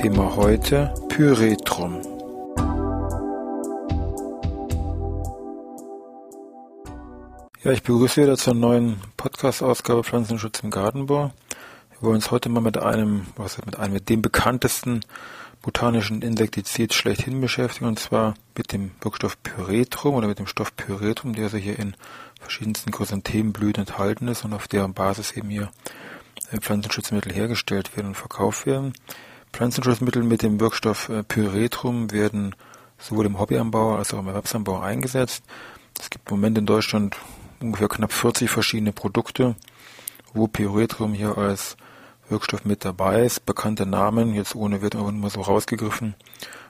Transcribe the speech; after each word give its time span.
Thema 0.00 0.34
heute 0.34 0.94
Pyretrum. 1.10 2.00
Ja, 7.62 7.72
ich 7.72 7.82
begrüße 7.82 8.22
wieder 8.22 8.38
zur 8.38 8.54
neuen 8.54 8.96
Podcast-Ausgabe 9.18 10.02
Pflanzenschutz 10.02 10.60
im 10.60 10.70
Gartenbau. 10.70 11.32
Wir 11.90 12.00
wollen 12.00 12.14
uns 12.14 12.30
heute 12.30 12.48
mal 12.48 12.62
mit 12.62 12.78
einem, 12.78 13.26
was 13.36 13.58
mit 13.66 13.78
einem, 13.78 13.92
mit 13.92 14.08
dem 14.08 14.22
bekanntesten 14.22 15.00
botanischen 15.60 16.22
Insektizid 16.22 16.94
schlechthin 16.94 17.38
beschäftigen, 17.42 17.84
und 17.84 17.98
zwar 17.98 18.32
mit 18.56 18.72
dem 18.72 18.92
Wirkstoff 19.02 19.42
Pyretrum 19.42 20.14
oder 20.14 20.28
mit 20.28 20.38
dem 20.38 20.46
Stoff 20.46 20.74
Pyretrum, 20.76 21.34
der 21.34 21.44
also 21.44 21.58
hier 21.58 21.78
in 21.78 21.94
verschiedensten 22.40 22.90
Chrysanthemenblüten 22.90 23.82
enthalten 23.82 24.28
ist 24.28 24.46
und 24.46 24.54
auf 24.54 24.66
deren 24.66 24.94
Basis 24.94 25.32
eben 25.32 25.50
hier 25.50 25.70
Pflanzenschutzmittel 26.58 27.34
hergestellt 27.34 27.94
werden 27.98 28.06
und 28.06 28.16
verkauft 28.16 28.64
werden. 28.64 28.94
Pflanzenschutzmittel 29.52 30.22
mit 30.22 30.42
dem 30.42 30.60
Wirkstoff 30.60 31.08
äh, 31.08 31.22
Pyretrum 31.22 32.12
werden 32.12 32.54
sowohl 32.98 33.26
im 33.26 33.38
Hobbyanbau 33.38 33.96
als 33.96 34.14
auch 34.14 34.20
im 34.20 34.28
Erwerbsanbau 34.28 34.80
eingesetzt. 34.80 35.42
Es 35.98 36.10
gibt 36.10 36.30
im 36.30 36.36
Moment 36.36 36.58
in 36.58 36.66
Deutschland 36.66 37.16
ungefähr 37.60 37.88
knapp 37.88 38.12
40 38.12 38.50
verschiedene 38.50 38.92
Produkte, 38.92 39.56
wo 40.32 40.46
Pyretrum 40.46 41.12
hier 41.12 41.36
als 41.36 41.76
Wirkstoff 42.28 42.64
mit 42.64 42.84
dabei 42.84 43.24
ist. 43.24 43.44
Bekannte 43.44 43.86
Namen, 43.86 44.34
jetzt 44.34 44.54
ohne 44.54 44.82
wird 44.82 44.96
aber 44.96 45.12
nur 45.12 45.30
so 45.30 45.40
rausgegriffen, 45.40 46.14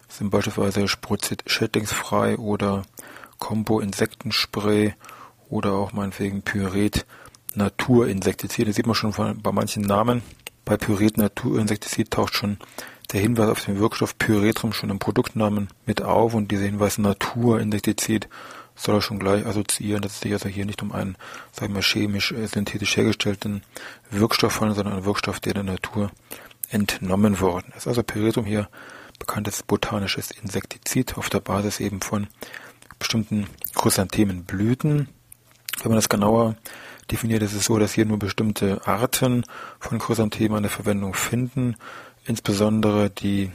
sind 0.08 0.30
beispielsweise 0.30 0.88
Spruzit 0.88 1.44
schädlingsfrei 1.46 2.38
oder 2.38 2.82
Combo 3.38 3.80
Insektenspray 3.80 4.94
oder 5.48 5.72
auch 5.72 5.92
meinetwegen 5.92 6.42
Pyret 6.42 7.06
Naturinsektizid. 7.54 8.68
Das 8.68 8.76
sieht 8.76 8.86
man 8.86 8.94
schon 8.94 9.12
bei 9.42 9.52
manchen 9.52 9.82
Namen. 9.82 10.22
Bei 10.70 10.76
Pyret 10.76 11.18
Naturinsektizid 11.18 12.12
taucht 12.12 12.36
schon 12.36 12.58
der 13.12 13.20
Hinweis 13.20 13.48
auf 13.48 13.64
den 13.64 13.80
Wirkstoff 13.80 14.16
Pyretrum 14.16 14.72
schon 14.72 14.90
im 14.90 15.00
Produktnamen 15.00 15.66
mit 15.84 16.00
auf 16.00 16.32
und 16.32 16.52
dieser 16.52 16.66
Hinweis 16.66 16.96
Naturinsektizid 16.96 18.28
soll 18.76 18.94
er 18.94 19.02
schon 19.02 19.18
gleich 19.18 19.44
assoziieren, 19.44 20.00
dass 20.00 20.12
es 20.12 20.20
sich 20.20 20.32
also 20.32 20.48
hier 20.48 20.66
nicht 20.66 20.80
um 20.80 20.92
einen, 20.92 21.16
sagen 21.50 21.74
wir, 21.74 21.82
chemisch, 21.82 22.30
äh, 22.30 22.46
synthetisch 22.46 22.96
hergestellten 22.96 23.64
Wirkstoff 24.12 24.60
handelt, 24.60 24.76
sondern 24.76 24.94
einen 24.94 25.04
Wirkstoff, 25.06 25.40
der 25.40 25.54
der 25.54 25.64
Natur 25.64 26.12
entnommen 26.68 27.40
worden 27.40 27.72
ist. 27.76 27.88
Also 27.88 28.04
Pyretrum 28.04 28.44
hier 28.44 28.68
bekanntes 29.18 29.64
botanisches 29.64 30.30
Insektizid 30.30 31.18
auf 31.18 31.30
der 31.30 31.40
Basis 31.40 31.80
eben 31.80 32.00
von 32.00 32.28
bestimmten 33.00 33.48
Chrysanthemenblüten. 33.74 35.08
Wenn 35.82 35.90
man 35.90 35.96
das 35.96 36.08
genauer 36.08 36.54
definiert 37.10 37.42
ist 37.42 37.54
es 37.54 37.64
so, 37.64 37.78
dass 37.78 37.92
hier 37.92 38.06
nur 38.06 38.18
bestimmte 38.18 38.80
Arten 38.86 39.44
von 39.78 39.98
Chrysanthemen 39.98 40.58
eine 40.58 40.68
Verwendung 40.68 41.14
finden, 41.14 41.76
insbesondere 42.24 43.10
die 43.10 43.50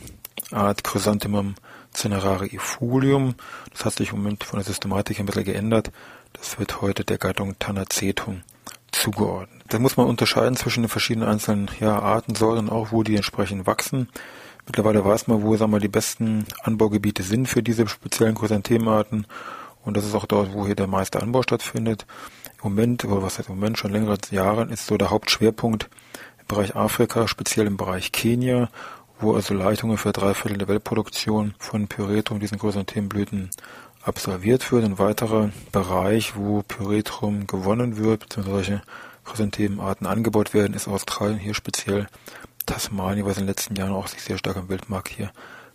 Art 0.51 0.83
Chrysanthemum 0.83 1.55
Cinerare 1.93 2.47
ifolium. 2.47 3.35
Das 3.71 3.85
hat 3.85 3.93
sich 3.93 4.11
im 4.11 4.17
Moment 4.17 4.43
von 4.43 4.59
der 4.59 4.65
Systematik 4.65 5.19
ein 5.19 5.25
bisschen 5.25 5.45
geändert. 5.45 5.91
Das 6.33 6.59
wird 6.59 6.81
heute 6.81 7.05
der 7.05 7.17
Gattung 7.17 7.57
Tanacetum 7.57 8.43
zugeordnet. 8.91 9.63
Da 9.69 9.79
muss 9.79 9.97
man 9.97 10.07
unterscheiden 10.07 10.55
zwischen 10.55 10.83
den 10.83 10.89
verschiedenen 10.89 11.29
einzelnen 11.29 11.69
ja, 11.79 11.99
Artensorten, 11.99 12.69
auch 12.69 12.91
wo 12.91 13.03
die 13.03 13.15
entsprechend 13.15 13.65
wachsen. 13.65 14.09
Mittlerweile 14.65 15.05
weiß 15.05 15.27
man, 15.27 15.43
wo 15.43 15.55
sagen 15.55 15.71
wir, 15.71 15.79
die 15.79 15.87
besten 15.87 16.45
Anbaugebiete 16.63 17.23
sind 17.23 17.47
für 17.47 17.63
diese 17.63 17.87
speziellen 17.87 18.35
Chrysanthemenarten. 18.35 19.27
Und 19.83 19.95
das 19.95 20.05
ist 20.05 20.15
auch 20.15 20.25
dort, 20.25 20.53
wo 20.53 20.65
hier 20.65 20.75
der 20.75 20.87
meiste 20.87 21.21
Anbau 21.21 21.43
stattfindet. 21.43 22.05
Moment, 22.65 23.05
oder 23.05 23.21
was 23.21 23.37
heißt 23.37 23.49
im 23.49 23.55
Moment, 23.55 23.77
schon 23.77 23.91
längere 23.91 24.17
Jahre 24.31 24.65
ist 24.65 24.87
so 24.87 24.97
der 24.97 25.11
Hauptschwerpunkt 25.11 25.87
im 26.39 26.47
Bereich 26.47 26.75
Afrika, 26.75 27.27
speziell 27.27 27.67
im 27.67 27.77
Bereich 27.77 28.11
Kenia, 28.11 28.69
wo 29.19 29.35
also 29.35 29.53
Leitungen 29.53 29.97
für 29.97 30.11
drei 30.11 30.33
Viertel 30.33 30.57
der 30.57 30.67
Weltproduktion 30.67 31.53
von 31.59 31.87
Pyretrum, 31.87 32.39
diesen 32.39 32.57
größeren 32.57 32.87
Themenblüten, 32.87 33.51
absolviert 34.01 34.71
wird. 34.71 34.83
Ein 34.83 34.97
weiterer 34.97 35.51
Bereich, 35.71 36.35
wo 36.35 36.63
Pyretrum 36.63 37.45
gewonnen 37.45 37.97
wird, 37.97 38.21
beziehungsweise 38.21 38.55
solche 38.55 38.81
Chrysanthemenarten 39.25 40.07
angebaut 40.07 40.55
werden, 40.55 40.73
ist 40.73 40.87
Australien, 40.87 41.37
hier 41.37 41.53
speziell 41.53 42.07
Tasmanien, 42.65 43.27
was 43.27 43.37
in 43.37 43.43
den 43.43 43.49
letzten 43.49 43.75
Jahren 43.75 43.93
auch 43.93 44.07
sich 44.07 44.23
sehr 44.23 44.39
stark 44.39 44.57
am 44.57 44.69
Weltmarkt 44.69 45.09
hier 45.09 45.31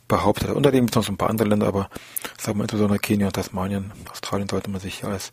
behauptet 0.09 0.49
hat. 0.49 0.57
Unter 0.57 0.73
dem 0.73 0.87
gibt 0.87 0.97
es 0.97 1.03
noch 1.03 1.09
ein 1.09 1.17
paar 1.17 1.31
andere 1.31 1.49
Länder, 1.49 1.69
aber 1.69 1.89
sagen 2.37 2.59
wir 2.59 2.65
insbesondere 2.65 2.99
Kenia 2.99 3.29
und 3.29 3.35
Tasmanien, 3.35 3.93
Australien 4.11 4.49
sollte 4.49 4.71
man 4.71 4.81
sich 4.81 4.99
hier 5.01 5.09
als 5.09 5.33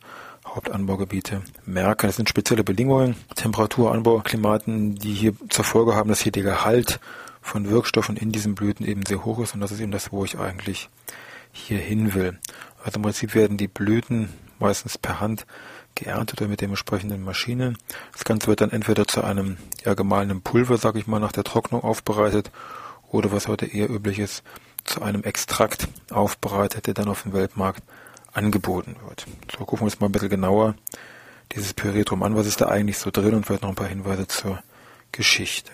Hauptanbaugebiete 0.56 1.42
merken. 1.66 2.08
Das 2.08 2.16
sind 2.16 2.30
spezielle 2.30 2.64
Bedingungen, 2.64 3.16
Temperatur, 3.36 3.92
Anbau, 3.92 4.20
Klimaten, 4.20 4.96
die 4.96 5.14
hier 5.14 5.34
zur 5.50 5.66
Folge 5.66 5.96
haben, 5.96 6.10
dass 6.10 6.22
hier 6.22 6.32
der 6.32 6.44
Gehalt 6.44 7.00
von 7.42 7.70
Wirkstoffen 7.70 8.18
in 8.18 8.32
diesen 8.32 8.56
Blüten 8.56 8.86
eben 8.86 9.06
sehr 9.06 9.24
hoch 9.24 9.40
ist 9.40 9.54
und 9.54 9.62
das 9.62 9.72
ist 9.72 9.80
eben 9.80 9.92
das, 9.92 10.12
wo 10.12 10.26
ich 10.26 10.38
eigentlich 10.38 10.90
hier 11.52 11.80
hin 11.80 12.14
will. 12.14 12.38
Also 12.84 12.98
im 12.98 13.04
Prinzip 13.04 13.36
werden 13.36 13.58
die 13.58 13.68
Blüten 13.68 14.30
meistens 14.60 14.98
per 14.98 15.20
Hand 15.20 15.46
geerntet 15.96 16.42
oder 16.42 16.50
mit 16.50 16.62
den 16.62 16.70
entsprechenden 16.70 17.24
Maschinen. 17.24 17.78
Das 18.14 18.24
Ganze 18.24 18.48
wird 18.48 18.62
dann 18.62 18.72
entweder 18.72 19.08
zu 19.08 19.24
einem 19.24 19.58
ja, 19.84 19.94
gemahlenen 19.94 20.42
Pulver, 20.42 20.78
sage 20.78 21.00
ich 21.00 21.08
mal, 21.08 21.20
nach 21.20 21.32
der 21.32 21.44
Trocknung 21.44 21.84
aufbereitet 21.84 22.52
oder 23.10 23.32
was 23.32 23.48
heute 23.48 23.66
eher 23.66 23.90
üblich 23.90 24.20
ist, 24.20 24.44
zu 24.84 25.02
einem 25.02 25.24
Extrakt 25.24 25.88
aufbereitet, 26.12 26.88
der 26.88 26.94
dann 26.94 27.08
auf 27.08 27.24
dem 27.24 27.34
Weltmarkt 27.34 27.84
angeboten 28.38 28.96
wird. 29.08 29.26
So 29.52 29.66
gucken 29.66 29.80
wir 29.80 29.86
uns 29.86 30.00
mal 30.00 30.08
ein 30.08 30.12
bisschen 30.12 30.30
genauer 30.30 30.76
dieses 31.54 31.74
Pyretrum 31.74 32.24
an. 32.24 32.36
Was 32.36 32.48
ist 32.48 32.62
da 32.62 32.68
eigentlich 32.68 32.98
so 32.98 33.10
drin 33.12 33.34
und 33.34 33.46
vielleicht 33.46 33.64
noch 33.64 33.70
ein 33.70 33.76
paar 33.76 33.88
Hinweise 33.88 34.28
zur 34.28 34.60
Geschichte. 35.12 35.72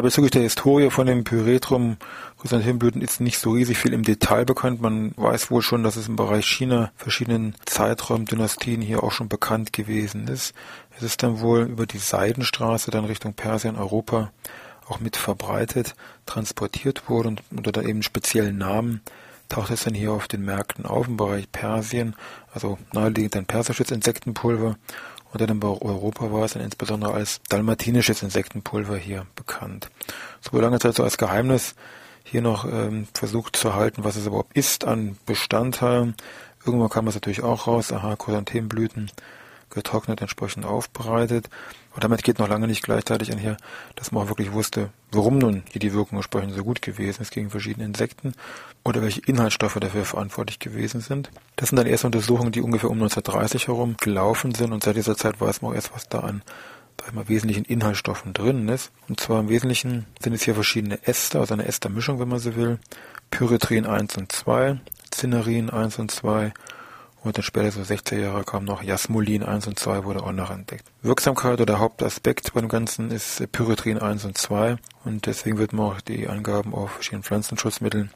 Ja, 0.00 0.02
bezüglich 0.02 0.30
der 0.30 0.40
Historie 0.40 0.88
von 0.88 1.06
dem 1.06 1.24
Pyretrum 1.24 1.98
Chrysanthemenblüten 2.40 3.02
ist 3.02 3.20
nicht 3.20 3.38
so 3.38 3.50
riesig 3.50 3.76
viel 3.76 3.92
im 3.92 4.02
Detail 4.02 4.46
bekannt. 4.46 4.80
Man 4.80 5.12
weiß 5.18 5.50
wohl 5.50 5.60
schon, 5.60 5.82
dass 5.82 5.96
es 5.96 6.08
im 6.08 6.16
Bereich 6.16 6.46
China 6.46 6.90
verschiedenen 6.96 7.54
Zeiträumen, 7.66 8.24
Dynastien 8.24 8.80
hier 8.80 9.04
auch 9.04 9.12
schon 9.12 9.28
bekannt 9.28 9.74
gewesen 9.74 10.26
ist. 10.26 10.54
Es 10.96 11.02
ist 11.02 11.22
dann 11.22 11.40
wohl 11.40 11.64
über 11.64 11.84
die 11.84 11.98
Seidenstraße 11.98 12.90
dann 12.90 13.04
Richtung 13.04 13.34
Persien, 13.34 13.76
Europa 13.76 14.32
auch 14.88 15.00
mit 15.00 15.18
verbreitet, 15.18 15.94
transportiert 16.24 17.10
wurde 17.10 17.28
und 17.28 17.42
unter 17.54 17.70
da 17.70 17.82
eben 17.82 18.02
speziellen 18.02 18.56
Namen 18.56 19.02
taucht 19.50 19.70
es 19.70 19.84
dann 19.84 19.92
hier 19.92 20.12
auf 20.12 20.28
den 20.28 20.46
Märkten 20.46 20.86
auf 20.86 21.08
im 21.08 21.18
Bereich 21.18 21.52
Persien, 21.52 22.16
also 22.54 22.78
naheliegend 22.94 23.36
ein 23.36 23.44
persisches 23.44 23.90
Insektenpulver 23.90 24.76
und 25.32 25.40
dann 25.40 25.50
in 25.50 25.62
Europa 25.62 26.32
war 26.32 26.44
es 26.44 26.54
dann 26.54 26.62
insbesondere 26.62 27.12
als 27.12 27.40
dalmatinisches 27.48 28.22
Insektenpulver 28.22 28.96
hier 28.96 29.26
bekannt. 29.36 29.88
So 30.40 30.58
lange 30.60 30.78
Zeit 30.78 30.94
so 30.94 31.04
als 31.04 31.18
Geheimnis 31.18 31.74
hier 32.24 32.42
noch 32.42 32.64
ähm, 32.64 33.06
versucht 33.14 33.56
zu 33.56 33.74
halten, 33.74 34.04
was 34.04 34.16
es 34.16 34.26
überhaupt 34.26 34.56
ist 34.56 34.84
an 34.84 35.16
Bestandteilen. 35.26 36.14
Irgendwann 36.64 36.90
kam 36.90 37.06
es 37.08 37.14
natürlich 37.14 37.42
auch 37.42 37.66
raus, 37.66 37.92
aha, 37.92 38.16
Chrysanthemenblüten 38.16 39.10
getrocknet, 39.70 40.20
entsprechend 40.20 40.64
aufbereitet. 40.64 41.48
Aber 41.92 42.00
damit 42.00 42.22
geht 42.22 42.38
noch 42.38 42.48
lange 42.48 42.66
nicht 42.66 42.82
gleichzeitig 42.82 43.32
einher, 43.32 43.56
dass 43.96 44.12
man 44.12 44.24
auch 44.24 44.28
wirklich 44.28 44.52
wusste, 44.52 44.90
warum 45.10 45.38
nun 45.38 45.62
hier 45.70 45.80
die 45.80 45.92
Wirkung 45.92 46.18
entsprechend 46.18 46.54
so 46.54 46.62
gut 46.62 46.82
gewesen 46.82 47.22
ist 47.22 47.32
gegen 47.32 47.50
verschiedene 47.50 47.86
Insekten 47.86 48.34
oder 48.84 49.02
welche 49.02 49.20
Inhaltsstoffe 49.22 49.78
dafür 49.80 50.04
verantwortlich 50.04 50.58
gewesen 50.58 51.00
sind. 51.00 51.30
Das 51.56 51.70
sind 51.70 51.76
dann 51.76 51.86
erste 51.86 52.06
Untersuchungen, 52.06 52.52
die 52.52 52.60
ungefähr 52.60 52.90
um 52.90 52.98
1930 52.98 53.68
herum 53.68 53.96
gelaufen 54.00 54.54
sind 54.54 54.72
und 54.72 54.84
seit 54.84 54.96
dieser 54.96 55.16
Zeit 55.16 55.40
weiß 55.40 55.62
man 55.62 55.72
auch 55.72 55.74
erst, 55.74 55.94
was 55.94 56.08
da 56.08 56.20
an 56.20 56.42
mal, 57.12 57.28
wesentlichen 57.28 57.64
Inhaltsstoffen 57.64 58.32
drin 58.32 58.68
ist. 58.68 58.92
Und 59.08 59.20
zwar 59.20 59.40
im 59.40 59.48
Wesentlichen 59.48 60.06
sind 60.22 60.32
es 60.32 60.42
hier 60.42 60.54
verschiedene 60.54 60.98
Ester, 61.06 61.40
also 61.40 61.54
eine 61.54 61.66
Estermischung, 61.66 62.20
wenn 62.20 62.28
man 62.28 62.38
so 62.38 62.56
will. 62.56 62.78
Pyretrin 63.30 63.86
1 63.86 64.16
und 64.16 64.32
2, 64.32 64.80
Cinnerin 65.10 65.70
1 65.70 65.98
und 65.98 66.10
2 66.10 66.52
und 67.22 67.36
dann 67.36 67.42
später, 67.42 67.70
so 67.70 67.80
60er 67.80 68.18
Jahre, 68.18 68.44
kam 68.44 68.64
noch 68.64 68.82
Jasmolin 68.82 69.42
1 69.42 69.66
und 69.66 69.78
2, 69.78 70.04
wurde 70.04 70.22
auch 70.22 70.32
noch 70.32 70.50
entdeckt. 70.50 70.84
Wirksamkeit 71.02 71.60
oder 71.60 71.78
Hauptaspekt 71.78 72.52
bei 72.54 72.60
dem 72.60 72.68
Ganzen 72.68 73.10
ist 73.10 73.50
Pyretrin 73.52 73.98
1 73.98 74.24
und 74.24 74.38
2 74.38 74.76
und 75.04 75.26
deswegen 75.26 75.58
wird 75.58 75.72
man 75.72 75.86
auch 75.86 76.00
die 76.00 76.28
Angaben 76.28 76.74
auf 76.74 76.92
verschiedenen 76.92 77.22
Pflanzenschutzmitteln, 77.22 78.10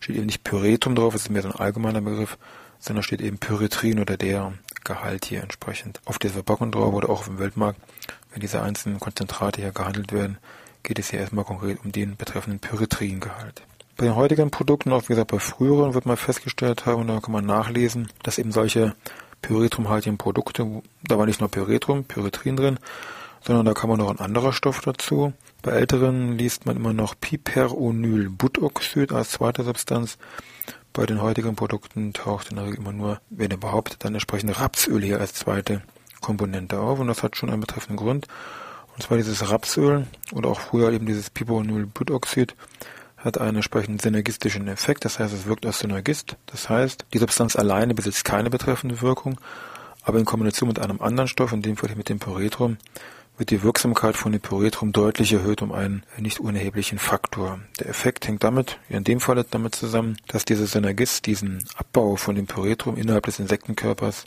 steht 0.00 0.16
eben 0.16 0.26
nicht 0.26 0.44
Pyretum 0.44 0.94
drauf, 0.94 1.12
das 1.12 1.22
ist 1.22 1.30
mehr 1.30 1.42
so 1.42 1.48
ein 1.48 1.56
allgemeiner 1.56 2.00
Begriff, 2.00 2.38
sondern 2.78 3.02
steht 3.02 3.20
eben 3.20 3.38
Pyretrin 3.38 4.00
oder 4.00 4.16
der 4.16 4.52
Gehalt 4.84 5.26
hier 5.26 5.42
entsprechend 5.42 6.00
auf 6.04 6.18
dieser 6.18 6.34
Verpackung 6.34 6.72
drauf 6.72 6.94
oder 6.94 7.10
auch 7.10 7.20
auf 7.20 7.26
dem 7.26 7.38
Weltmarkt. 7.38 7.80
Wenn 8.30 8.40
diese 8.40 8.62
einzelnen 8.62 9.00
Konzentrate 9.00 9.60
hier 9.60 9.72
gehandelt 9.72 10.12
werden, 10.12 10.38
geht 10.82 10.98
es 10.98 11.10
hier 11.10 11.20
erstmal 11.20 11.44
konkret 11.44 11.78
um 11.84 11.92
den 11.92 12.16
betreffenden 12.16 12.60
Pyretrin-Gehalt. 12.60 13.62
Bei 13.98 14.06
den 14.06 14.14
heutigen 14.14 14.52
Produkten, 14.52 14.92
auch 14.92 15.02
wie 15.02 15.08
gesagt 15.08 15.32
bei 15.32 15.40
früheren, 15.40 15.92
wird 15.92 16.06
man 16.06 16.16
festgestellt 16.16 16.86
haben, 16.86 17.00
und 17.00 17.08
da 17.08 17.18
kann 17.18 17.32
man 17.32 17.44
nachlesen, 17.44 18.06
dass 18.22 18.38
eben 18.38 18.52
solche 18.52 18.94
pyretrumhaltigen 19.42 20.18
Produkte, 20.18 20.82
da 21.02 21.18
war 21.18 21.26
nicht 21.26 21.40
nur 21.40 21.50
Pyretrum, 21.50 22.04
Pyretrin 22.04 22.54
drin, 22.54 22.78
sondern 23.40 23.66
da 23.66 23.74
kam 23.74 23.90
noch 23.96 24.10
ein 24.10 24.20
anderer 24.20 24.52
Stoff 24.52 24.82
dazu. 24.82 25.32
Bei 25.62 25.72
älteren 25.72 26.38
liest 26.38 26.64
man 26.64 26.76
immer 26.76 26.92
noch 26.92 27.16
Piperonylbutoxid 27.20 29.10
als 29.10 29.32
zweite 29.32 29.64
Substanz. 29.64 30.16
Bei 30.92 31.04
den 31.04 31.20
heutigen 31.20 31.56
Produkten 31.56 32.12
taucht 32.12 32.50
in 32.50 32.56
der 32.56 32.66
Regel 32.66 32.78
immer 32.78 32.92
nur, 32.92 33.20
wenn 33.30 33.50
überhaupt, 33.50 34.04
dann 34.04 34.14
entsprechend 34.14 34.60
Rapsöl 34.60 35.02
hier 35.02 35.18
als 35.18 35.34
zweite 35.34 35.82
Komponente 36.20 36.78
auf 36.78 37.00
und 37.00 37.08
das 37.08 37.24
hat 37.24 37.36
schon 37.36 37.50
einen 37.50 37.62
betreffenden 37.62 37.96
Grund. 37.96 38.28
Und 38.94 39.02
zwar 39.02 39.16
dieses 39.16 39.50
Rapsöl 39.50 40.06
oder 40.30 40.50
auch 40.50 40.60
früher 40.60 40.92
eben 40.92 41.06
dieses 41.06 41.30
Piperonylbutoxid 41.30 42.54
hat 43.18 43.38
einen 43.38 43.56
entsprechenden 43.56 43.98
synergistischen 43.98 44.68
Effekt, 44.68 45.04
das 45.04 45.18
heißt, 45.18 45.34
es 45.34 45.46
wirkt 45.46 45.66
als 45.66 45.80
Synergist. 45.80 46.36
Das 46.46 46.68
heißt, 46.68 47.06
die 47.12 47.18
Substanz 47.18 47.56
alleine 47.56 47.94
besitzt 47.94 48.24
keine 48.24 48.50
betreffende 48.50 49.02
Wirkung, 49.02 49.40
aber 50.02 50.18
in 50.18 50.24
Kombination 50.24 50.68
mit 50.68 50.78
einem 50.78 51.00
anderen 51.00 51.28
Stoff, 51.28 51.52
in 51.52 51.62
dem 51.62 51.76
Fall 51.76 51.90
mit 51.96 52.08
dem 52.08 52.18
Pyretrum, 52.18 52.78
wird 53.36 53.50
die 53.50 53.62
Wirksamkeit 53.62 54.16
von 54.16 54.32
dem 54.32 54.40
Pyretrum 54.40 54.92
deutlich 54.92 55.32
erhöht 55.32 55.62
um 55.62 55.72
einen 55.72 56.02
nicht 56.18 56.40
unerheblichen 56.40 56.98
Faktor. 56.98 57.60
Der 57.78 57.88
Effekt 57.88 58.26
hängt 58.26 58.42
damit, 58.42 58.78
in 58.88 59.04
dem 59.04 59.20
Fall 59.20 59.44
damit 59.48 59.76
zusammen, 59.76 60.16
dass 60.26 60.44
dieser 60.44 60.66
Synergist 60.66 61.26
diesen 61.26 61.64
Abbau 61.76 62.16
von 62.16 62.34
dem 62.34 62.46
Pyretrum 62.46 62.96
innerhalb 62.96 63.26
des 63.26 63.38
Insektenkörpers 63.38 64.26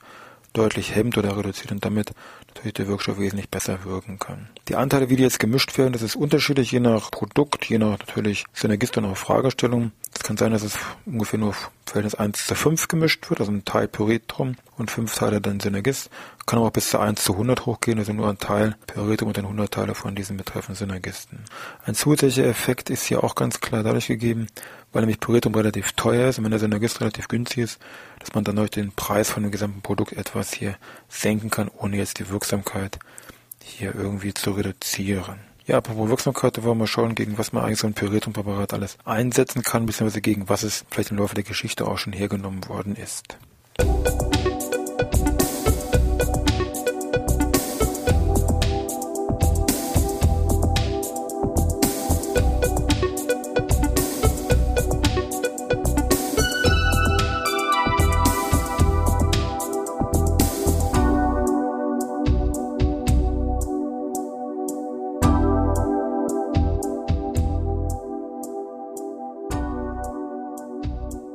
deutlich 0.53 0.95
hemmt 0.95 1.17
oder 1.17 1.37
reduziert 1.37 1.71
und 1.71 1.83
damit 1.83 2.11
natürlich 2.55 2.73
der 2.73 2.87
Wirkstoff 2.87 3.19
wesentlich 3.19 3.49
besser 3.49 3.83
wirken 3.85 4.19
kann. 4.19 4.49
Die 4.67 4.75
Anteile, 4.75 5.09
wie 5.09 5.15
die 5.15 5.23
jetzt 5.23 5.39
gemischt 5.39 5.77
werden, 5.77 5.93
das 5.93 6.01
ist 6.01 6.15
unterschiedlich, 6.15 6.71
je 6.71 6.79
nach 6.79 7.11
Produkt, 7.11 7.65
je 7.65 7.77
nach 7.77 7.97
natürlich 7.99 8.45
Synergist 8.53 8.97
und 8.97 9.05
auch 9.05 9.17
Fragestellung. 9.17 9.91
Es 10.13 10.23
kann 10.23 10.37
sein, 10.37 10.51
dass 10.51 10.63
es 10.63 10.77
ungefähr 11.05 11.39
nur 11.39 11.55
Verhältnis 11.85 12.15
1 12.15 12.45
zu 12.47 12.55
5 12.55 12.87
gemischt 12.87 13.29
wird, 13.29 13.39
also 13.39 13.51
ein 13.51 13.65
Teil 13.65 13.87
Pyretrum 13.87 14.55
und 14.77 14.91
5 14.91 15.13
Teile 15.13 15.41
dann 15.41 15.59
Synergist. 15.59 16.09
Kann 16.45 16.59
aber 16.59 16.67
auch 16.67 16.73
bis 16.73 16.89
zu 16.89 16.99
1 16.99 17.23
zu 17.23 17.33
100 17.33 17.65
hochgehen, 17.65 17.99
also 17.99 18.13
nur 18.13 18.29
ein 18.29 18.37
Teil 18.37 18.75
Pyretrum 18.87 19.29
und 19.29 19.37
dann 19.37 19.45
100 19.45 19.73
Teile 19.73 19.95
von 19.95 20.15
diesen 20.15 20.37
betreffenden 20.37 20.75
Synergisten. 20.75 21.39
Ein 21.85 21.95
zusätzlicher 21.95 22.45
Effekt 22.45 22.89
ist 22.89 23.03
hier 23.03 23.23
auch 23.23 23.35
ganz 23.35 23.61
klar 23.61 23.83
dadurch 23.83 24.07
gegeben, 24.07 24.47
weil 24.91 25.01
nämlich 25.01 25.19
Pyretrum 25.19 25.55
relativ 25.55 25.93
teuer 25.93 26.29
ist 26.29 26.37
und 26.37 26.43
wenn 26.43 26.51
der 26.51 26.59
Synergist 26.59 27.01
relativ 27.01 27.27
günstig 27.27 27.59
ist, 27.59 27.79
dass 28.19 28.33
man 28.33 28.43
dann 28.43 28.57
durch 28.57 28.71
den 28.71 28.91
Preis 28.91 29.29
von 29.29 29.43
dem 29.43 29.51
gesamten 29.51 29.81
Produkt 29.81 30.13
etwas 30.13 30.53
hier 30.53 30.75
senken 31.09 31.49
kann, 31.49 31.69
ohne 31.69 31.97
jetzt 31.97 32.19
die 32.19 32.29
Wirksamkeit 32.29 32.99
hier 33.63 33.95
irgendwie 33.95 34.33
zu 34.33 34.51
reduzieren. 34.51 35.39
Ja, 35.65 35.77
apropos 35.77 36.09
Wirksamkeit, 36.09 36.57
da 36.57 36.63
wollen 36.63 36.79
wir 36.79 36.87
schauen, 36.87 37.15
gegen 37.15 37.37
was 37.37 37.53
man 37.53 37.63
eigentlich 37.63 37.79
so 37.79 37.87
ein 37.87 37.93
Pyretrum-Präparat 37.93 38.73
alles 38.73 38.97
einsetzen 39.05 39.61
kann, 39.61 39.85
beziehungsweise 39.85 40.21
gegen 40.21 40.49
was 40.49 40.63
es 40.63 40.85
vielleicht 40.89 41.11
im 41.11 41.17
Laufe 41.17 41.35
der 41.35 41.43
Geschichte 41.43 41.87
auch 41.87 41.97
schon 41.97 42.13
hergenommen 42.13 42.67
worden 42.67 42.95
ist. 42.95 43.37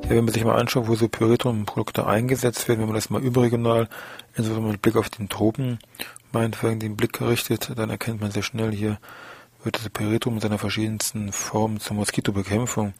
Ja, 0.07 0.15
wenn 0.15 0.23
man 0.23 0.33
sich 0.33 0.45
mal 0.45 0.55
anschaut, 0.55 0.87
wo 0.87 0.95
so 0.95 1.09
Pyretrum-Produkte 1.09 2.07
eingesetzt 2.07 2.69
werden, 2.69 2.79
wenn 2.79 2.87
man 2.87 2.95
das 2.95 3.09
mal 3.09 3.21
überregional, 3.21 3.89
insbesondere 4.37 4.71
mit 4.71 4.81
Blick 4.81 4.95
auf 4.95 5.09
den 5.09 5.27
Tropen, 5.27 5.79
meinetwegen 6.31 6.79
den 6.79 6.95
Blick 6.95 7.11
gerichtet, 7.11 7.73
dann 7.75 7.89
erkennt 7.89 8.21
man 8.21 8.31
sehr 8.31 8.41
schnell, 8.41 8.71
hier 8.71 8.99
wird 9.65 9.75
das 9.75 9.89
Pyretrum 9.89 10.35
in 10.35 10.39
seiner 10.39 10.59
verschiedensten 10.59 11.33
Form 11.33 11.81
zur 11.81 11.97
Moskitobekämpfung 11.97 12.93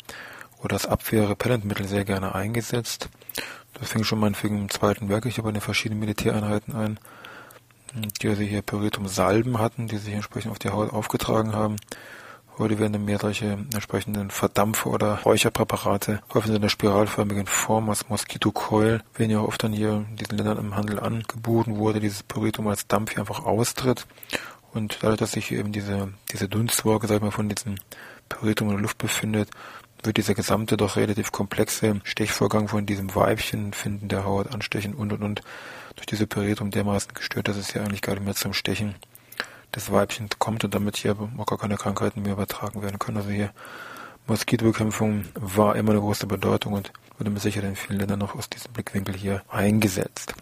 oder 0.62 0.74
als 0.74 0.86
Abwehr-Repellentmittel 0.86 1.88
sehr 1.88 2.04
gerne 2.04 2.36
eingesetzt. 2.36 3.08
Das 3.80 3.90
fing 3.90 4.04
schon 4.04 4.20
meinetwegen 4.20 4.58
im 4.58 4.70
Zweiten 4.70 5.08
Weltkrieg 5.08 5.42
bei 5.42 5.52
den 5.54 5.62
verschiedenen 5.62 6.02
Militäreinheiten 6.02 6.76
ein, 6.76 7.00
die 8.22 8.28
also 8.28 8.42
hier 8.42 8.62
Pyretrum-Salben 8.62 9.60
hatten, 9.60 9.88
die 9.88 9.98
sich 9.98 10.14
entsprechend 10.14 10.52
auf 10.52 10.60
die 10.60 10.72
Haut 10.72 10.92
aufgetragen 10.92 11.54
haben. 11.54 11.78
Heute 12.60 12.80
werden 12.80 13.06
mehr 13.06 13.20
solche 13.20 13.52
entsprechenden 13.72 14.32
Verdampfer 14.32 14.90
oder 14.90 15.20
Räucherpräparate, 15.20 16.24
häufig 16.34 16.50
in 16.50 16.56
einer 16.56 16.70
spiralförmigen 16.70 17.46
Form 17.46 17.88
als 17.88 18.10
Mosquito 18.10 18.52
Coil, 18.52 19.04
werden 19.14 19.30
ja 19.30 19.42
oft 19.42 19.64
dann 19.64 19.74
hier 19.74 20.06
in 20.10 20.16
diesen 20.16 20.38
Ländern 20.38 20.58
im 20.58 20.76
Handel 20.76 21.00
angeboten, 21.00 21.78
wo 21.78 21.92
dieses 21.92 22.24
Pyritum 22.24 22.68
als 22.68 22.88
Dampf 22.88 23.12
hier 23.12 23.20
einfach 23.20 23.46
austritt. 23.46 24.08
Und 24.74 24.98
dadurch, 25.02 25.20
dass 25.20 25.34
sich 25.34 25.52
eben 25.52 25.72
diese, 25.72 26.12
diese 26.34 26.50
Dunstwolke, 26.50 27.06
sag 27.06 27.18
ich 27.18 27.22
mal, 27.22 27.30
von 27.30 27.48
diesem 27.48 27.76
Pyritum 28.28 28.70
in 28.70 28.76
der 28.76 28.82
Luft 28.82 28.98
befindet, 28.98 29.52
wird 30.02 30.18
dieser 30.18 30.34
gesamte 30.34 30.78
doch 30.78 30.96
relativ 30.96 31.32
komplexe 31.32 32.02
Stechvorgang 32.06 32.68
von 32.70 32.88
diesem 32.88 33.14
Weibchen, 33.14 33.74
Finden 33.74 34.08
der 34.08 34.26
Haut, 34.26 34.52
Anstechen 34.52 34.96
und 34.96 35.14
und 35.14 35.22
und 35.22 35.42
durch 35.96 36.08
diese 36.08 36.26
Pyretum 36.26 36.72
dermaßen 36.72 37.14
gestört, 37.14 37.50
dass 37.50 37.58
es 37.58 37.74
ja 37.76 37.84
eigentlich 37.84 38.02
gar 38.02 38.14
nicht 38.14 38.26
mehr 38.26 38.36
zum 38.36 38.54
Stechen 38.54 38.96
das 39.72 39.92
Weibchen 39.92 40.30
kommt 40.40 40.64
und 40.64 40.74
damit 40.74 40.98
hier 40.98 41.16
auch 41.38 41.46
gar 41.46 41.58
keine 41.58 41.78
Krankheiten 41.78 42.22
mehr 42.22 42.34
übertragen 42.34 42.82
werden 42.82 43.00
können. 43.00 43.18
Also 43.18 43.30
hier 43.30 43.52
Moskitobekämpfung 44.28 45.26
war 45.36 45.76
immer 45.76 45.92
eine 45.92 46.02
große 46.02 46.28
Bedeutung 46.28 46.74
und 46.74 46.92
wurde 47.18 47.30
mit 47.30 47.42
Sicherheit 47.42 47.70
in 47.70 47.76
vielen 47.76 48.00
Ländern 48.00 48.20
noch 48.20 48.36
aus 48.36 48.50
diesem 48.50 48.74
Blickwinkel 48.74 49.16
hier 49.16 49.42
eingesetzt. 49.50 50.34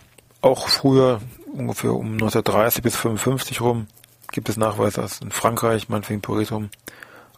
Auch 0.42 0.68
früher, 0.68 1.22
ungefähr 1.54 1.94
um 1.94 2.14
1930 2.14 2.84
bis 2.84 2.96
55 2.96 3.62
rum, 3.62 3.88
gibt 4.32 4.50
es 4.50 4.58
Nachweise, 4.58 5.02
dass 5.02 5.22
in 5.22 5.32
Frankreich 5.32 5.90
meinetwegen 5.90 6.22
Puritum 6.22 6.70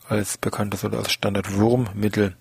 als 0.08 0.38
bekanntes 0.38 0.84
oder 0.86 1.00
als 1.00 1.12
Standardwurmmittel 1.12 2.36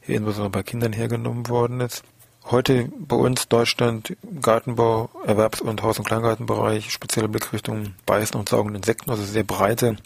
hier 0.00 0.16
insbesondere 0.16 0.50
bei 0.50 0.62
Kindern 0.62 0.92
hergenommen 0.92 1.48
worden 1.48 1.80
ist 1.80 2.04
heute 2.50 2.90
bei 2.98 3.16
uns 3.16 3.48
Deutschland 3.48 4.16
Gartenbau, 4.40 5.10
Erwerbs- 5.24 5.60
und 5.60 5.82
Haus- 5.82 5.98
und 5.98 6.06
Kleingartenbereich, 6.06 6.90
spezielle 6.90 7.28
Blickrichtung 7.28 7.94
Beißen 8.06 8.38
und 8.38 8.48
Saugen 8.48 8.74
Insekten, 8.74 9.10
also 9.10 9.22
sehr 9.22 9.44
breite 9.44 9.96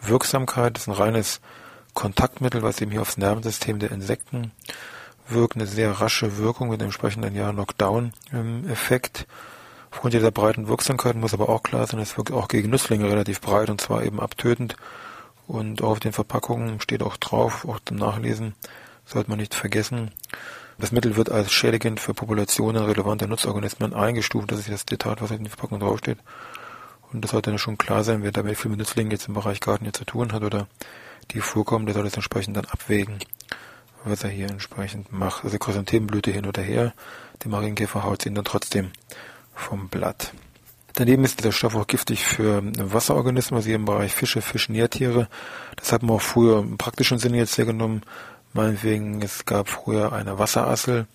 Wirksamkeit. 0.00 0.76
Das 0.76 0.82
ist 0.82 0.88
ein 0.88 0.94
reines 0.94 1.40
Kontaktmittel, 1.94 2.62
was 2.62 2.80
eben 2.80 2.92
hier 2.92 3.02
aufs 3.02 3.16
Nervensystem 3.16 3.80
der 3.80 3.90
Insekten 3.90 4.52
wirkt. 5.28 5.56
Eine 5.56 5.66
sehr 5.66 6.00
rasche 6.00 6.38
Wirkung 6.38 6.68
mit 6.68 6.80
dem 6.80 6.86
entsprechenden 6.86 7.34
ja, 7.34 7.50
Knockdown-Effekt. 7.50 9.26
Aufgrund 9.90 10.14
dieser 10.14 10.30
breiten 10.30 10.68
Wirksamkeit 10.68 11.16
muss 11.16 11.34
aber 11.34 11.48
auch 11.48 11.62
klar 11.62 11.86
sein, 11.86 11.98
es 11.98 12.16
wirkt 12.16 12.30
auch 12.30 12.48
gegen 12.48 12.70
Nützlinge 12.70 13.08
relativ 13.08 13.40
breit 13.40 13.70
und 13.70 13.80
zwar 13.80 14.04
eben 14.04 14.20
abtötend. 14.20 14.76
Und 15.46 15.82
auf 15.82 15.98
den 15.98 16.12
Verpackungen 16.12 16.80
steht 16.80 17.02
auch 17.02 17.16
drauf, 17.16 17.66
auch 17.66 17.80
zum 17.84 17.96
Nachlesen, 17.96 18.54
sollte 19.06 19.30
man 19.30 19.38
nicht 19.38 19.54
vergessen, 19.54 20.10
das 20.78 20.92
Mittel 20.92 21.16
wird 21.16 21.30
als 21.30 21.52
schädigend 21.52 21.98
für 22.00 22.14
Populationen 22.14 22.84
relevanter 22.84 23.26
Nutzorganismen 23.26 23.94
eingestuft. 23.94 24.52
Das 24.52 24.60
ist 24.60 24.70
das 24.70 24.86
Detail, 24.86 25.16
was 25.18 25.32
in 25.32 25.42
der 25.42 25.50
Verpackung 25.50 25.80
draufsteht. 25.80 26.18
Und 27.12 27.22
das 27.22 27.32
sollte 27.32 27.50
dann 27.50 27.58
schon 27.58 27.78
klar 27.78 28.04
sein, 28.04 28.22
wer 28.22 28.32
damit 28.32 28.58
viel 28.58 28.70
mit 28.70 28.78
Nützlingen 28.78 29.10
jetzt 29.10 29.28
im 29.28 29.34
Bereich 29.34 29.60
Garten 29.60 29.84
hier 29.84 29.92
zu 29.92 30.04
tun 30.04 30.32
hat 30.32 30.42
oder 30.42 30.68
die 31.32 31.40
vorkommen, 31.40 31.86
der 31.86 31.94
soll 31.94 32.04
das 32.04 32.14
entsprechend 32.14 32.56
dann 32.56 32.66
abwägen, 32.66 33.18
was 34.04 34.22
er 34.22 34.30
hier 34.30 34.48
entsprechend 34.48 35.12
macht. 35.12 35.44
Also 35.44 35.58
Chrysanthemenblüte 35.58 36.30
hin 36.30 36.46
oder 36.46 36.62
her, 36.62 36.94
die 37.42 37.48
Marienkäfer 37.48 38.04
haut 38.04 38.22
sie 38.22 38.32
dann 38.32 38.44
trotzdem 38.44 38.92
vom 39.54 39.88
Blatt. 39.88 40.32
Daneben 40.94 41.24
ist 41.24 41.38
dieser 41.38 41.52
Stoff 41.52 41.76
auch 41.76 41.86
giftig 41.86 42.24
für 42.24 42.62
Wasserorganismen, 42.76 43.58
also 43.58 43.66
hier 43.66 43.76
im 43.76 43.84
Bereich 43.84 44.12
Fische, 44.12 44.42
Fischnährtiere. 44.42 45.28
Das 45.76 45.92
hat 45.92 46.02
man 46.02 46.16
auch 46.16 46.22
früher 46.22 46.58
im 46.60 46.78
praktischen 46.78 47.18
Sinne 47.18 47.36
jetzt 47.36 47.54
sehr 47.54 47.66
genommen 47.66 48.02
Meinetwegen, 48.58 49.22
es 49.22 49.44
gab 49.44 49.68
früher 49.68 50.12
eine 50.12 50.40
Wasserassel, 50.40 51.06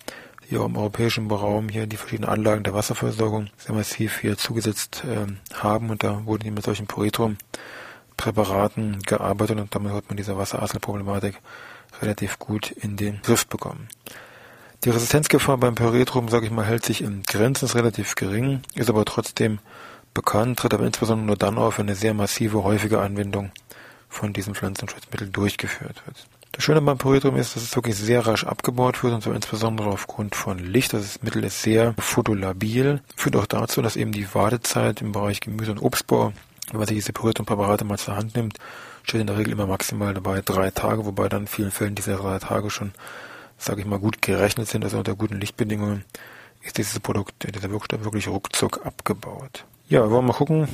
die 0.48 0.56
auch 0.56 0.64
im 0.64 0.78
europäischen 0.78 1.30
Raum 1.30 1.68
hier 1.68 1.86
die 1.86 1.98
verschiedenen 1.98 2.30
Anlagen 2.30 2.62
der 2.62 2.72
Wasserversorgung 2.72 3.50
sehr 3.58 3.74
massiv 3.74 4.20
hier 4.20 4.38
zugesetzt 4.38 5.04
äh, 5.04 5.26
haben 5.52 5.90
und 5.90 6.02
da 6.02 6.24
wurden 6.24 6.44
die 6.44 6.50
mit 6.50 6.64
solchen 6.64 6.86
Puretrum-Präparaten 6.86 9.02
gearbeitet 9.02 9.60
und 9.60 9.74
damit 9.74 9.92
hat 9.92 10.08
man 10.08 10.16
diese 10.16 10.38
Wasserasselproblematik 10.38 11.38
relativ 12.00 12.38
gut 12.38 12.70
in 12.70 12.96
den 12.96 13.20
Griff 13.20 13.46
bekommen. 13.46 13.90
Die 14.84 14.88
Resistenzgefahr 14.88 15.58
beim 15.58 15.74
Pyretrum, 15.74 16.30
sage 16.30 16.46
ich 16.46 16.50
mal, 16.50 16.64
hält 16.64 16.86
sich 16.86 17.02
in 17.02 17.24
Grenzen, 17.24 17.66
ist 17.66 17.74
relativ 17.74 18.14
gering, 18.14 18.62
ist 18.74 18.88
aber 18.88 19.04
trotzdem 19.04 19.58
bekannt, 20.14 20.60
tritt 20.60 20.72
aber 20.72 20.86
insbesondere 20.86 21.26
nur 21.26 21.36
dann 21.36 21.58
auf, 21.58 21.76
wenn 21.76 21.88
eine 21.88 21.94
sehr 21.94 22.14
massive, 22.14 22.64
häufige 22.64 23.02
Anwendung 23.02 23.52
von 24.08 24.32
diesem 24.32 24.54
Pflanzenschutzmittel 24.54 25.28
durchgeführt 25.28 26.02
wird. 26.06 26.26
Das 26.54 26.62
Schöne 26.62 26.80
beim 26.80 26.98
Pyretrum 26.98 27.34
ist, 27.34 27.56
dass 27.56 27.64
es 27.64 27.74
wirklich 27.74 27.96
sehr 27.96 28.24
rasch 28.24 28.44
abgebaut 28.44 29.02
wird 29.02 29.12
und 29.12 29.22
zwar 29.24 29.34
insbesondere 29.34 29.88
aufgrund 29.88 30.36
von 30.36 30.60
Licht. 30.60 30.92
Das 30.92 31.20
Mittel 31.20 31.42
ist 31.42 31.62
sehr 31.62 31.94
fotolabil, 31.98 33.02
führt 33.16 33.34
auch 33.34 33.46
dazu, 33.46 33.82
dass 33.82 33.96
eben 33.96 34.12
die 34.12 34.32
Wartezeit 34.36 35.00
im 35.00 35.10
Bereich 35.10 35.40
Gemüse- 35.40 35.72
und 35.72 35.82
Obstbau, 35.82 36.32
wenn 36.70 36.78
man 36.78 36.86
sich 36.86 36.96
diese 36.98 37.12
Pyretrum-Präparate 37.12 37.84
mal 37.84 37.98
zur 37.98 38.14
Hand 38.14 38.36
nimmt, 38.36 38.58
steht 39.02 39.20
in 39.20 39.26
der 39.26 39.36
Regel 39.36 39.52
immer 39.52 39.66
maximal 39.66 40.14
dabei 40.14 40.42
drei 40.42 40.70
Tage, 40.70 41.04
wobei 41.04 41.28
dann 41.28 41.42
in 41.42 41.48
vielen 41.48 41.72
Fällen 41.72 41.96
diese 41.96 42.14
drei 42.14 42.38
Tage 42.38 42.70
schon, 42.70 42.92
sage 43.58 43.80
ich 43.80 43.86
mal, 43.88 43.98
gut 43.98 44.22
gerechnet 44.22 44.68
sind, 44.68 44.84
also 44.84 44.98
unter 44.98 45.16
guten 45.16 45.40
Lichtbedingungen 45.40 46.04
ist 46.62 46.78
dieses 46.78 47.00
Produkt, 47.00 47.52
dieser 47.52 47.68
Wirkstoff 47.68 48.04
wirklich 48.04 48.28
ruckzuck 48.28 48.86
abgebaut. 48.86 49.64
Ja, 49.88 50.02
wollen 50.02 50.12
wir 50.24 50.32
mal 50.32 50.32
gucken. 50.34 50.68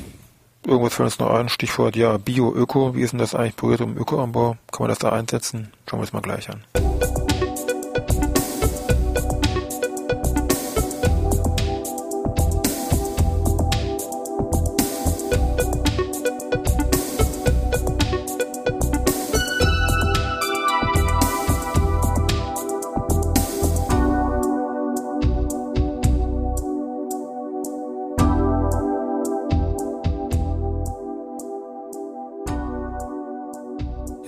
Irgendwas 0.65 0.93
fällt 0.93 1.07
uns 1.07 1.19
noch 1.19 1.31
ein. 1.31 1.49
Stichwort, 1.49 1.95
ja, 1.95 2.17
Bio, 2.17 2.53
Öko. 2.53 2.95
Wie 2.95 3.01
ist 3.01 3.11
denn 3.11 3.19
das 3.19 3.33
eigentlich 3.33 3.55
berührt 3.55 3.81
im 3.81 3.97
Ökoanbau? 3.97 4.57
Kann 4.71 4.83
man 4.83 4.89
das 4.89 4.99
da 4.99 5.09
einsetzen? 5.09 5.71
Schauen 5.89 5.99
wir 5.99 6.01
uns 6.01 6.13
mal 6.13 6.21
gleich 6.21 6.49
an. 6.49 6.63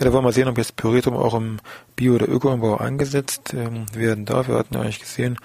Ja, 0.03 0.09
da 0.09 0.15
wollen 0.15 0.25
wir 0.25 0.33
sehen, 0.33 0.49
ob 0.49 0.57
jetzt 0.57 0.75
Pyretum 0.75 1.15
auch 1.15 1.33
im 1.33 1.59
Bio- 1.95 2.15
oder 2.15 2.27
Ökoanbau 2.27 2.75
eingesetzt 2.75 3.53
ähm, 3.53 3.85
werden 3.93 4.25
darf. 4.25 4.49
Wir 4.49 4.55
hatten 4.55 4.73
ja 4.73 4.81
eigentlich 4.81 4.99
gesehen, 4.99 5.37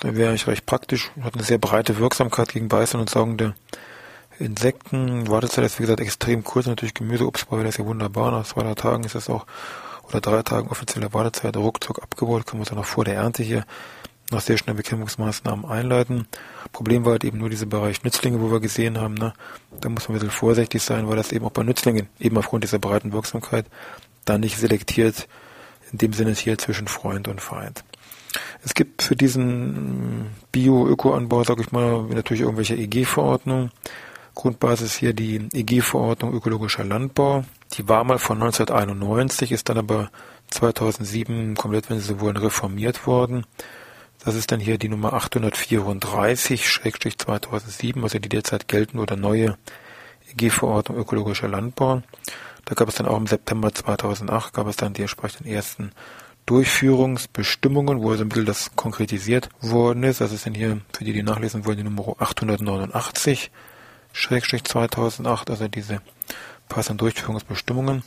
das 0.00 0.16
wäre 0.16 0.30
eigentlich 0.30 0.48
recht 0.48 0.66
praktisch, 0.66 1.12
hat 1.22 1.34
eine 1.34 1.44
sehr 1.44 1.58
breite 1.58 1.96
Wirksamkeit 1.98 2.48
gegen 2.48 2.66
beißende 2.66 3.02
und 3.02 3.08
saugende 3.08 3.54
Insekten. 4.40 5.28
Wartezeit 5.30 5.64
ist 5.64 5.78
wie 5.78 5.84
gesagt 5.84 6.00
extrem 6.00 6.42
kurz, 6.42 6.66
natürlich 6.66 6.94
Gemüse, 6.94 7.24
wäre 7.50 7.62
das 7.62 7.76
ja 7.76 7.86
wunderbar. 7.86 8.32
Nach 8.32 8.44
zwei, 8.44 8.64
drei 8.64 8.74
Tagen 8.74 9.04
ist 9.04 9.14
das 9.14 9.30
auch, 9.30 9.46
oder 10.08 10.20
drei 10.20 10.42
Tagen 10.42 10.70
offizielle 10.70 11.14
Wartezeit, 11.14 11.56
ruckzuck 11.56 12.02
abgebaut, 12.02 12.46
können 12.46 12.58
wir 12.58 12.62
uns 12.62 12.70
ja 12.70 12.74
noch 12.76 12.86
vor 12.86 13.04
der 13.04 13.14
Ernte 13.14 13.44
hier 13.44 13.64
noch 14.30 14.40
sehr 14.40 14.58
schnell 14.58 14.74
Bekämpfungsmaßnahmen 14.74 15.64
einleiten. 15.64 16.26
Problem 16.72 17.04
war 17.04 17.12
halt 17.12 17.24
eben 17.24 17.38
nur 17.38 17.50
dieser 17.50 17.66
Bereich 17.66 18.02
Nützlinge, 18.04 18.40
wo 18.40 18.50
wir 18.50 18.60
gesehen 18.60 18.98
haben, 18.98 19.14
ne, 19.14 19.32
da 19.80 19.88
muss 19.88 20.08
man 20.08 20.16
ein 20.16 20.20
bisschen 20.20 20.30
vorsichtig 20.30 20.82
sein, 20.82 21.08
weil 21.08 21.16
das 21.16 21.32
eben 21.32 21.44
auch 21.44 21.50
bei 21.50 21.62
Nützlingen, 21.62 22.08
eben 22.18 22.36
aufgrund 22.38 22.64
dieser 22.64 22.78
breiten 22.78 23.12
Wirksamkeit, 23.12 23.66
dann 24.24 24.40
nicht 24.40 24.58
selektiert, 24.58 25.28
in 25.92 25.98
dem 25.98 26.12
Sinne 26.12 26.32
hier 26.32 26.58
zwischen 26.58 26.86
Freund 26.86 27.28
und 27.28 27.40
Feind. 27.40 27.84
Es 28.62 28.74
gibt 28.74 29.02
für 29.02 29.16
diesen 29.16 30.26
Bio-Öko-Anbau, 30.52 31.44
sage 31.44 31.62
ich 31.62 31.72
mal, 31.72 32.04
natürlich 32.04 32.42
irgendwelche 32.42 32.76
EG-Verordnungen. 32.76 33.72
Grundbasis 34.34 34.94
hier 34.94 35.12
die 35.12 35.48
EG-Verordnung 35.52 36.32
ökologischer 36.32 36.84
Landbau. 36.84 37.44
Die 37.74 37.88
war 37.88 38.04
mal 38.04 38.18
von 38.18 38.40
1991, 38.40 39.52
ist 39.52 39.68
dann 39.68 39.78
aber 39.78 40.10
2007 40.50 41.56
komplett, 41.56 41.90
wenn 41.90 41.98
Sie 41.98 42.06
so 42.06 42.20
wollen, 42.20 42.36
reformiert 42.36 43.06
worden. 43.06 43.44
Das 44.24 44.34
ist 44.34 44.50
dann 44.52 44.60
hier 44.60 44.76
die 44.76 44.90
Nummer 44.90 45.14
834-2007, 45.14 48.02
also 48.02 48.18
die 48.18 48.28
derzeit 48.28 48.68
geltende 48.68 49.02
oder 49.02 49.16
neue 49.16 49.56
EG-Verordnung 50.32 50.98
ökologischer 50.98 51.48
Landbau. 51.48 52.02
Da 52.66 52.74
gab 52.74 52.88
es 52.88 52.96
dann 52.96 53.06
auch 53.06 53.16
im 53.16 53.26
September 53.26 53.72
2008 53.72 54.52
gab 54.52 54.66
es 54.66 54.76
dann 54.76 54.92
die 54.92 55.00
entsprechenden 55.02 55.50
ersten 55.50 55.92
Durchführungsbestimmungen, 56.46 58.02
wo 58.02 58.10
also 58.10 58.24
ein 58.24 58.28
bisschen 58.28 58.46
das 58.46 58.74
konkretisiert 58.76 59.48
worden 59.60 60.02
ist. 60.02 60.20
Das 60.20 60.32
ist 60.32 60.46
dann 60.46 60.54
hier, 60.54 60.80
für 60.92 61.04
die, 61.04 61.12
die 61.12 61.22
nachlesen 61.22 61.64
wollen, 61.64 61.78
die 61.78 61.84
Nummer 61.84 62.16
889 62.18 63.50
2008, 64.12 65.50
also 65.50 65.68
diese 65.68 66.02
passenden 66.70 66.98
Durchführungsbestimmungen. 66.98 68.02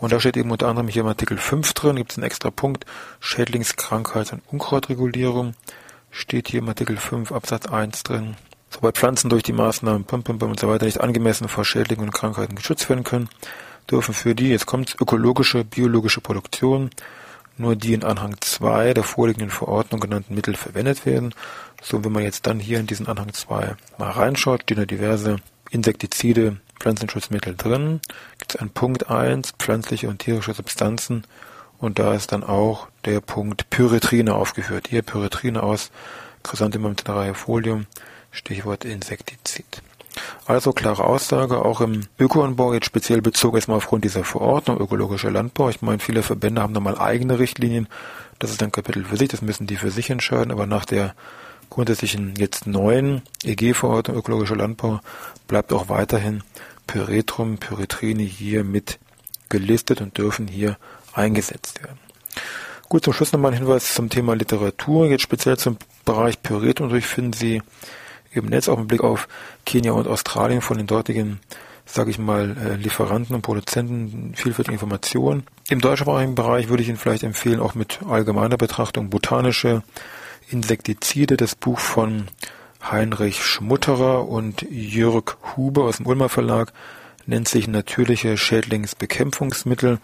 Und 0.00 0.12
da 0.12 0.18
steht 0.18 0.38
eben 0.38 0.50
unter 0.50 0.68
anderem 0.68 0.88
hier 0.88 1.02
im 1.02 1.08
Artikel 1.08 1.36
5 1.36 1.74
drin, 1.74 1.96
gibt 1.96 2.12
es 2.12 2.16
einen 2.16 2.26
extra 2.26 2.50
Punkt, 2.50 2.86
Schädlingskrankheits- 3.20 4.32
und 4.32 4.42
Unkrautregulierung, 4.50 5.52
steht 6.10 6.48
hier 6.48 6.60
im 6.60 6.68
Artikel 6.68 6.96
5 6.96 7.30
Absatz 7.32 7.66
1 7.66 8.02
drin. 8.04 8.36
Sobald 8.70 8.96
Pflanzen 8.96 9.28
durch 9.28 9.42
die 9.42 9.52
Maßnahmen 9.52 10.04
pum, 10.04 10.22
pum, 10.22 10.38
pum 10.38 10.50
und 10.50 10.60
so 10.60 10.68
weiter 10.68 10.86
nicht 10.86 11.00
angemessen 11.00 11.48
vor 11.48 11.64
Schädlingen 11.64 12.06
und 12.06 12.14
Krankheiten 12.14 12.54
geschützt 12.54 12.88
werden 12.88 13.04
können, 13.04 13.28
dürfen 13.90 14.14
für 14.14 14.34
die, 14.34 14.48
jetzt 14.48 14.66
kommt 14.66 14.96
ökologische, 15.00 15.64
biologische 15.64 16.20
Produktion, 16.20 16.90
nur 17.56 17.76
die 17.76 17.92
in 17.92 18.04
Anhang 18.04 18.36
2 18.40 18.94
der 18.94 19.04
vorliegenden 19.04 19.50
Verordnung 19.50 20.00
genannten 20.00 20.34
Mittel 20.34 20.56
verwendet 20.56 21.04
werden. 21.04 21.34
So, 21.82 22.04
wenn 22.04 22.12
man 22.12 22.22
jetzt 22.22 22.46
dann 22.46 22.58
hier 22.58 22.80
in 22.80 22.86
diesen 22.86 23.06
Anhang 23.06 23.32
2 23.32 23.74
mal 23.98 24.10
reinschaut, 24.10 24.62
stehen 24.62 24.78
da 24.78 24.86
diverse 24.86 25.36
Insektizide, 25.70 26.56
Pflanzenschutzmittel 26.80 27.54
drin. 27.56 28.00
Gibt 28.38 28.54
es 28.54 28.60
einen 28.60 28.70
Punkt 28.70 29.08
1, 29.08 29.52
pflanzliche 29.58 30.08
und 30.08 30.18
tierische 30.18 30.54
Substanzen. 30.54 31.24
Und 31.78 31.98
da 31.98 32.14
ist 32.14 32.32
dann 32.32 32.42
auch 32.42 32.88
der 33.04 33.20
Punkt 33.20 33.70
Pyretrine 33.70 34.34
aufgeführt. 34.34 34.88
Hier 34.88 35.02
Pyretrine 35.02 35.62
aus 35.62 35.90
Chrysanthemum 36.42 36.96
tetrahefolium, 36.96 37.86
Stichwort 38.32 38.84
Insektizid. 38.84 39.82
Also 40.46 40.72
klare 40.72 41.04
Aussage, 41.04 41.64
auch 41.64 41.80
im 41.80 42.06
Ökoanbau, 42.18 42.74
jetzt 42.74 42.86
speziell 42.86 43.22
bezogen 43.22 43.56
erstmal 43.56 43.76
aufgrund 43.76 44.04
dieser 44.04 44.24
Verordnung, 44.24 44.78
ökologischer 44.80 45.30
Landbau. 45.30 45.68
Ich 45.68 45.82
meine, 45.82 46.00
viele 46.00 46.22
Verbände 46.22 46.60
haben 46.60 46.74
da 46.74 46.80
mal 46.80 46.98
eigene 46.98 47.38
Richtlinien. 47.38 47.88
Das 48.38 48.50
ist 48.50 48.62
ein 48.62 48.72
Kapitel 48.72 49.04
für 49.04 49.16
sich, 49.16 49.28
das 49.28 49.42
müssen 49.42 49.66
die 49.66 49.76
für 49.76 49.90
sich 49.90 50.10
entscheiden, 50.10 50.50
aber 50.50 50.66
nach 50.66 50.84
der 50.84 51.14
grundsätzlichen 51.68 52.34
jetzt 52.36 52.66
neuen 52.66 53.22
EG-Verordnung 53.44 54.16
ökologischer 54.16 54.56
Landbau 54.56 55.00
bleibt 55.46 55.72
auch 55.72 55.88
weiterhin 55.88 56.42
Pyretrum, 56.90 57.58
Pyretrine 57.58 58.24
hier 58.24 58.64
mit 58.64 58.98
gelistet 59.48 60.00
und 60.00 60.18
dürfen 60.18 60.48
hier 60.48 60.76
eingesetzt 61.12 61.84
werden. 61.84 62.00
Gut, 62.88 63.04
zum 63.04 63.12
Schluss 63.12 63.30
nochmal 63.30 63.52
ein 63.52 63.58
Hinweis 63.58 63.94
zum 63.94 64.08
Thema 64.08 64.34
Literatur. 64.34 65.06
Jetzt 65.06 65.22
speziell 65.22 65.56
zum 65.56 65.76
Bereich 66.04 66.42
Pyretrum. 66.42 66.88
Natürlich 66.88 67.06
finden 67.06 67.32
Sie 67.32 67.62
im 68.32 68.46
Netz 68.46 68.68
auch 68.68 68.76
einen 68.76 68.88
Blick 68.88 69.04
auf 69.04 69.28
Kenia 69.64 69.92
und 69.92 70.08
Australien 70.08 70.62
von 70.62 70.78
den 70.78 70.88
dortigen, 70.88 71.38
sage 71.86 72.10
ich 72.10 72.18
mal, 72.18 72.56
äh, 72.56 72.74
Lieferanten 72.74 73.36
und 73.36 73.42
Produzenten 73.42 74.34
vielfältige 74.34 74.74
Informationen. 74.74 75.44
Im 75.68 75.80
deutschsprachigen 75.80 76.34
Bereich 76.34 76.70
würde 76.70 76.82
ich 76.82 76.88
Ihnen 76.88 76.98
vielleicht 76.98 77.22
empfehlen, 77.22 77.60
auch 77.60 77.76
mit 77.76 78.00
allgemeiner 78.08 78.56
Betrachtung 78.56 79.10
botanische 79.10 79.84
Insektizide, 80.48 81.36
das 81.36 81.54
Buch 81.54 81.78
von 81.78 82.26
Heinrich 82.82 83.44
Schmutterer 83.44 84.28
und 84.28 84.62
Jörg 84.70 85.36
Huber 85.56 85.84
aus 85.84 85.98
dem 85.98 86.06
Ulmer 86.06 86.28
Verlag 86.28 86.72
nennt 87.26 87.48
sich 87.48 87.68
natürliche 87.68 88.36
Schädlingsbekämpfungsmittel, 88.36 89.98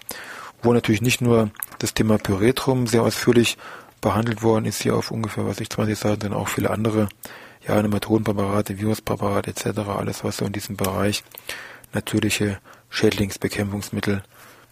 wo 0.62 0.72
natürlich 0.72 1.02
nicht 1.02 1.20
nur 1.20 1.50
das 1.78 1.94
Thema 1.94 2.18
Pyretrum 2.18 2.86
sehr 2.86 3.02
ausführlich 3.02 3.56
behandelt 4.00 4.42
worden 4.42 4.66
ist, 4.66 4.82
hier 4.82 4.94
auf 4.94 5.10
ungefähr, 5.10 5.46
was 5.46 5.60
ich 5.60 5.70
20 5.70 5.98
Seiten, 5.98 6.20
sondern 6.22 6.40
auch 6.40 6.48
viele 6.48 6.70
andere, 6.70 7.08
ja, 7.66 7.80
Nematodenpräparate, 7.80 8.78
Viruspräparate 8.78 9.50
etc., 9.50 9.78
alles 9.88 10.22
was 10.22 10.36
so 10.36 10.44
in 10.44 10.52
diesem 10.52 10.76
Bereich 10.76 11.24
natürliche 11.92 12.58
Schädlingsbekämpfungsmittel 12.90 14.22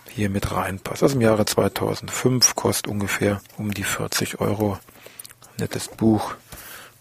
hier 0.09 0.31
mit 0.31 0.53
reinpasst. 0.53 1.03
Also 1.03 1.17
im 1.17 1.23
Jahre 1.23 1.45
2005 1.45 2.55
kostet 2.55 2.89
ungefähr 2.89 3.41
um 3.57 3.73
die 3.75 3.83
40 3.83 4.41
Euro. 4.41 4.79
Nettes 5.59 5.89
Buch. 5.89 6.35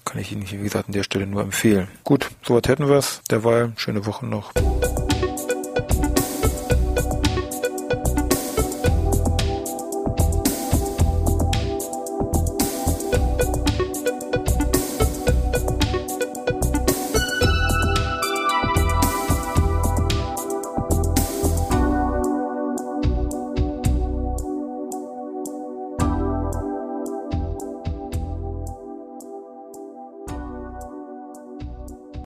Kann 0.06 0.20
ich 0.20 0.32
Ihnen, 0.32 0.50
wie 0.50 0.58
gesagt, 0.58 0.88
an 0.88 0.94
der 0.94 1.04
Stelle 1.04 1.28
nur 1.28 1.42
empfehlen. 1.42 1.88
Gut, 2.04 2.30
soweit 2.46 2.68
hätten 2.68 2.88
wir 2.88 2.98
es. 2.98 3.22
Derweil, 3.30 3.72
schöne 3.78 4.06
Woche 4.06 4.26
noch. 4.26 4.52